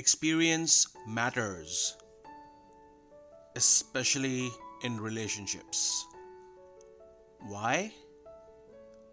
[0.00, 1.94] Experience matters,
[3.54, 4.50] especially
[4.82, 6.06] in relationships.
[7.40, 7.92] Why?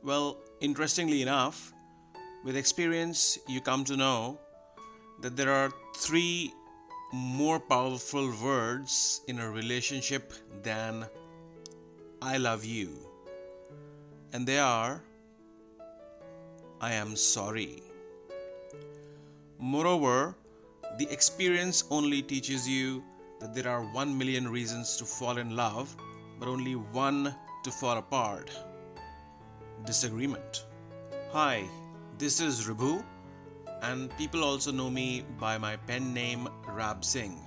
[0.01, 1.73] Well, interestingly enough,
[2.45, 4.39] with experience, you come to know
[5.19, 6.53] that there are three
[7.11, 10.31] more powerful words in a relationship
[10.63, 11.05] than
[12.21, 12.95] I love you.
[14.31, 15.03] And they are
[16.79, 17.83] I am sorry.
[19.59, 20.37] Moreover,
[20.97, 23.03] the experience only teaches you
[23.39, 25.95] that there are 1 million reasons to fall in love,
[26.39, 28.49] but only one to fall apart.
[29.85, 30.65] Disagreement.
[31.33, 31.65] Hi,
[32.17, 33.03] this is Ribhu,
[33.83, 37.37] and people also know me by my pen name Rab Singh.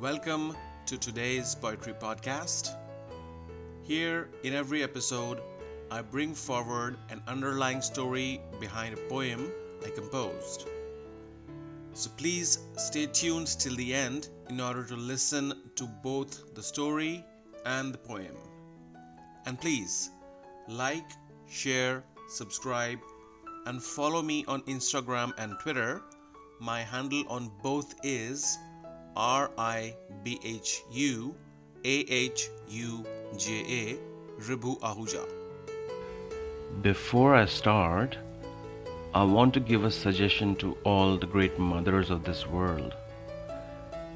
[0.00, 0.56] Welcome
[0.86, 2.74] to today's Poetry Podcast.
[3.84, 5.40] Here, in every episode,
[5.88, 9.52] I bring forward an underlying story behind a poem
[9.86, 10.66] I composed.
[11.94, 17.24] So please stay tuned till the end in order to listen to both the story
[17.64, 18.36] and the poem.
[19.46, 20.10] And please
[20.68, 21.08] like,
[21.48, 22.98] share, subscribe,
[23.66, 26.02] and follow me on Instagram and Twitter.
[26.60, 28.58] My handle on both is
[29.14, 31.34] R I B H U
[31.84, 33.06] A H U
[33.38, 35.24] J A Ribhu Ahuja.
[36.82, 38.18] Before I start,
[39.14, 42.96] I want to give a suggestion to all the great mothers of this world.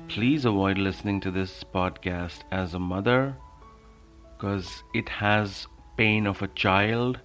[0.09, 3.37] Please avoid listening to this podcast as a mother
[4.37, 7.21] because it has pain of a child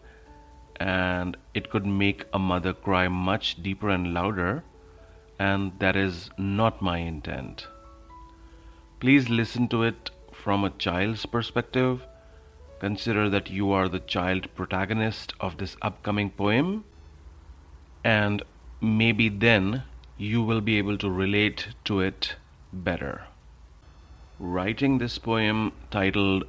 [0.79, 4.63] and it could make a mother cry much deeper and louder
[5.39, 7.65] and that is not my intent.
[8.99, 12.05] Please listen to it from a child's perspective.
[12.79, 16.83] Consider that you are the child protagonist of this upcoming poem
[18.03, 18.43] and
[18.81, 19.83] maybe then
[20.17, 22.35] you will be able to relate to it
[22.71, 23.23] better.
[24.39, 26.43] Writing this poem titled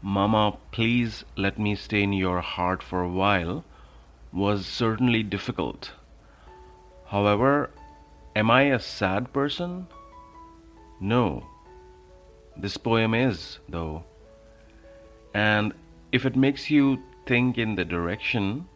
[0.00, 3.64] Mama, Please Let Me Stay in Your Heart for a While
[4.32, 5.92] was certainly difficult.
[7.06, 7.70] However,
[8.34, 9.86] am I a sad person?
[11.00, 11.46] No.
[12.56, 14.04] This poem is, though.
[15.34, 15.74] And
[16.10, 18.68] if it makes you think in the direction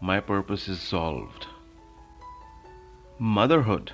[0.00, 1.46] my purpose is solved.
[3.18, 3.92] Motherhood.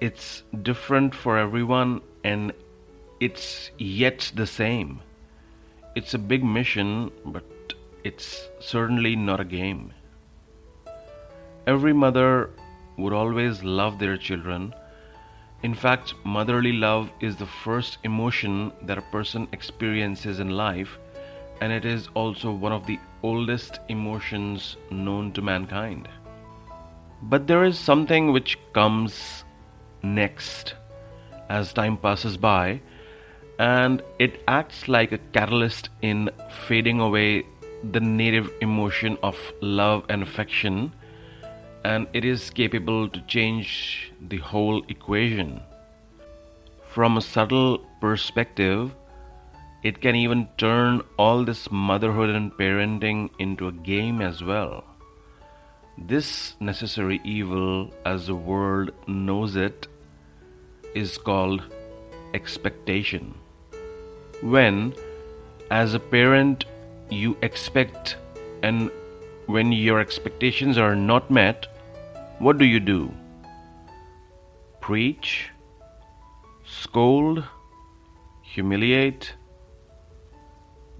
[0.00, 2.52] It's different for everyone and
[3.18, 5.00] it's yet the same.
[5.94, 7.44] It's a big mission, but
[8.04, 9.92] it's certainly not a game.
[11.66, 12.50] Every mother
[12.96, 14.74] would always love their children.
[15.62, 20.98] In fact, motherly love is the first emotion that a person experiences in life
[21.60, 26.08] and it is also one of the oldest emotions known to mankind.
[27.22, 29.44] But there is something which comes
[30.02, 30.74] next
[31.50, 32.80] as time passes by,
[33.58, 36.30] and it acts like a catalyst in
[36.66, 37.44] fading away
[37.92, 40.92] the native emotion of love and affection,
[41.84, 45.60] and it is capable to change the whole equation.
[46.88, 48.94] From a subtle perspective,
[49.82, 54.84] it can even turn all this motherhood and parenting into a game as well.
[55.96, 59.86] This necessary evil, as the world knows it,
[60.94, 61.62] is called
[62.34, 63.34] expectation.
[64.42, 64.94] When,
[65.70, 66.64] as a parent,
[67.10, 68.16] you expect,
[68.62, 68.90] and
[69.46, 71.66] when your expectations are not met,
[72.38, 73.12] what do you do?
[74.80, 75.50] Preach,
[76.64, 77.44] scold,
[78.42, 79.34] humiliate,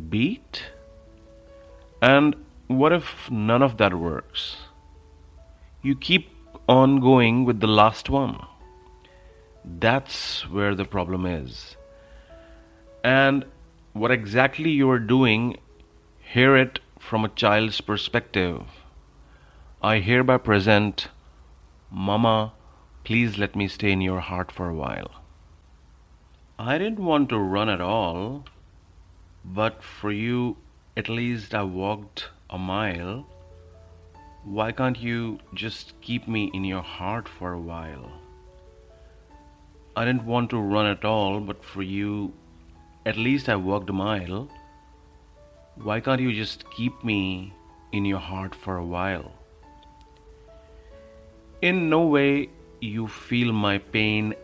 [0.08, 0.64] beat?
[2.00, 4.56] And what if none of that works?
[5.82, 6.30] You keep
[6.68, 8.46] on going with the last one.
[9.64, 11.76] That's where the problem is.
[13.02, 13.44] And
[13.92, 15.56] what exactly you are doing,
[16.20, 18.62] hear it from a child's perspective.
[19.82, 21.08] I hereby present,
[21.90, 22.52] Mama,
[23.02, 25.10] please let me stay in your heart for a while.
[26.58, 28.44] I didn't want to run at all.
[29.44, 30.56] But for you,
[30.96, 33.26] at least I walked a mile.
[34.44, 38.10] Why can't you just keep me in your heart for a while?
[39.96, 42.32] I didn't want to run at all, but for you,
[43.04, 44.48] at least I walked a mile.
[45.76, 47.52] Why can't you just keep me
[47.92, 49.32] in your heart for a while?
[51.62, 52.50] In no way
[52.80, 54.34] you feel my pain,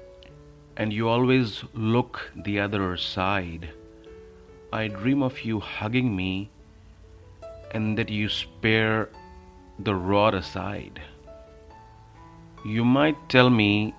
[0.76, 3.70] and you always look the other side.
[4.76, 6.50] I dream of you hugging me
[7.70, 9.08] and that you spare
[9.78, 11.00] the rod aside.
[12.62, 13.94] You might tell me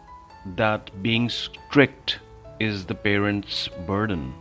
[0.56, 2.20] that being strict
[2.60, 4.36] is the parent's burden.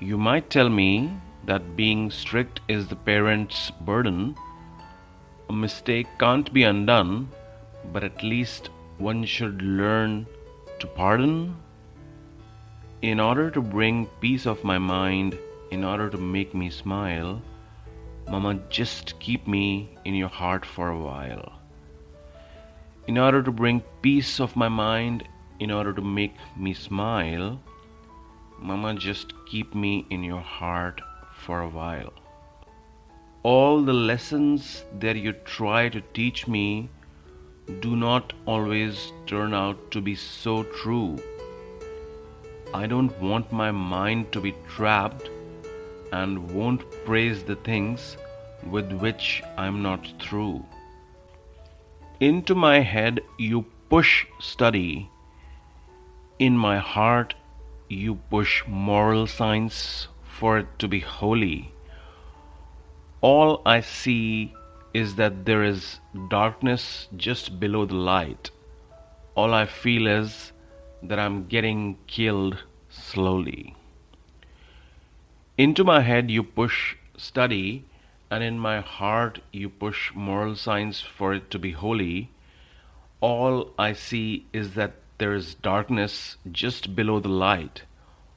[0.00, 1.12] You might tell me
[1.44, 4.34] that being strict is the parent's burden.
[5.50, 7.28] A mistake can't be undone,
[7.92, 10.26] but at least one should learn
[10.78, 11.56] to pardon.
[13.04, 15.38] In order to bring peace of my mind,
[15.70, 17.42] in order to make me smile,
[18.28, 21.52] Mama, just keep me in your heart for a while
[23.06, 25.24] in order to bring peace of my mind,
[25.60, 27.60] in order to make me smile,
[28.58, 32.12] Mama, just keep me in your heart for a while.
[33.42, 36.88] All the lessons that you try to teach me
[37.80, 41.18] do not always turn out to be so true.
[42.72, 45.28] I don't want my mind to be trapped
[46.12, 48.16] and won't praise the things
[48.70, 50.64] with which I'm not through.
[52.20, 55.10] Into my head you push study.
[56.38, 57.34] In my heart
[57.88, 61.72] you push moral science for it to be holy.
[63.20, 64.54] All I see
[64.92, 68.50] is that there is darkness just below the light.
[69.34, 70.52] All I feel is
[71.08, 73.76] that I'm getting killed slowly.
[75.56, 77.84] Into my head you push study
[78.30, 82.30] and in my heart you push moral science for it to be holy,
[83.20, 87.82] all I see is that there is darkness just below the light.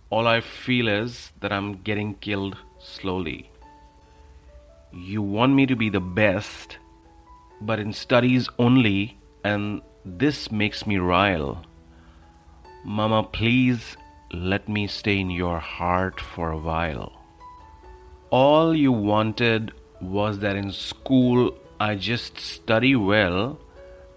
[0.10, 3.50] All I feel is that I'm getting killed slowly.
[4.94, 6.78] You want me to be the best,
[7.60, 11.66] but in studies only, and this makes me rile.
[12.84, 13.98] Mama, please
[14.32, 17.14] let me stay in your heart for a while.
[18.30, 19.72] All you wanted
[20.02, 23.60] was that in school I just study well,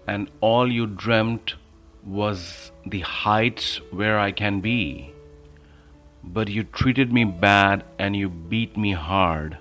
[0.07, 1.55] and all you dreamt
[2.03, 5.13] was the heights where I can be.
[6.23, 9.57] But you treated me bad and you beat me hard.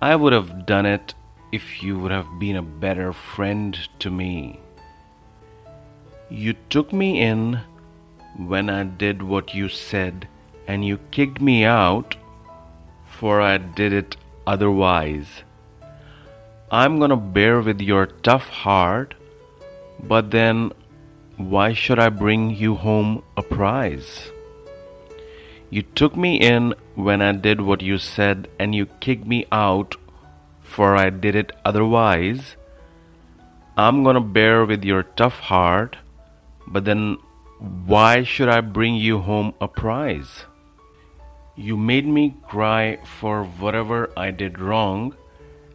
[0.00, 1.14] I would have done it
[1.50, 4.60] if you would have been a better friend to me.
[6.30, 7.60] You took me in
[8.38, 10.26] when I did what you said,
[10.66, 12.16] and you kicked me out
[13.18, 15.42] for I did it otherwise.
[16.70, 19.14] I'm gonna bear with your tough heart,
[20.02, 20.72] but then
[21.36, 24.30] why should I bring you home a prize?
[25.70, 29.96] You took me in when I did what you said, and you kicked me out
[30.62, 32.56] for I did it otherwise.
[33.76, 35.96] I'm gonna bear with your tough heart,
[36.66, 37.18] but then
[37.58, 40.46] why should I bring you home a prize?
[41.56, 45.16] You made me cry for whatever I did wrong,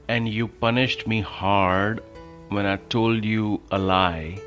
[0.07, 2.01] and you punished me hard
[2.49, 4.39] when I told you a lie.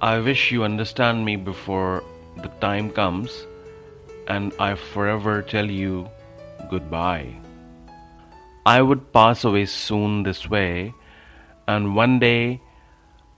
[0.00, 2.02] I wish you understand me before
[2.36, 3.46] the time comes
[4.26, 6.08] and I forever tell you
[6.70, 7.36] goodbye.
[8.64, 10.94] I would pass away soon this way,
[11.68, 12.62] and one day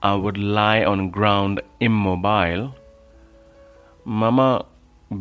[0.01, 2.75] I would lie on ground immobile.
[4.09, 4.65] Mama,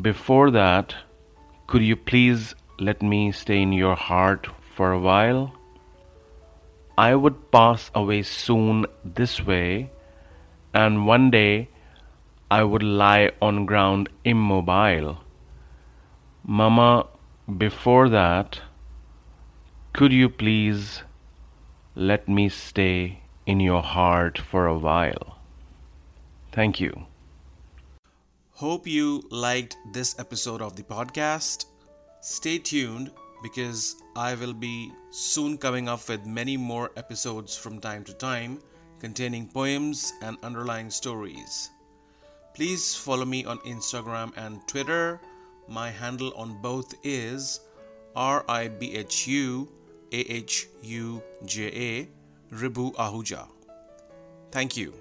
[0.00, 0.94] before that,
[1.66, 4.46] could you please let me stay in your heart
[4.76, 5.52] for a while?
[6.96, 9.90] I would pass away soon this way,
[10.72, 11.68] and one day
[12.48, 15.18] I would lie on ground immobile.
[16.44, 17.08] Mama,
[17.58, 18.60] before that,
[19.94, 21.02] could you please
[21.96, 25.38] let me stay in your heart for a while?
[26.52, 27.06] Thank you.
[28.56, 31.66] Hope you liked this episode of the podcast.
[32.22, 33.10] Stay tuned
[33.42, 38.62] because I will be soon coming up with many more episodes from time to time
[38.98, 41.68] containing poems and underlying stories.
[42.54, 45.20] Please follow me on Instagram and Twitter.
[45.68, 47.60] My handle on both is
[48.14, 49.68] R I B H U
[50.12, 52.08] A H U J A
[52.54, 53.48] Ribhu Ahuja.
[54.50, 54.94] Thank you.